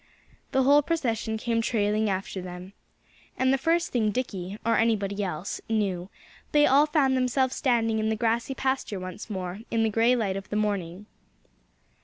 [0.51, 2.73] The whole procession came trailing after them.
[3.37, 6.09] And the first thing Dickie or anybody else knew,
[6.53, 10.37] they all found themselves standing in the grassy pasture once more, in the gray light
[10.37, 11.05] of the morning.